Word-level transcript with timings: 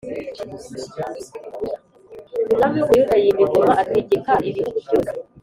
umwami 2.49 2.75
w’ 2.77 2.83
u 2.85 2.87
Buyuda 2.89 3.15
yima 3.23 3.41
ingoma 3.45 3.73
ategeka 3.83 4.31
ibihugu 4.49 4.77
byose 4.85 5.13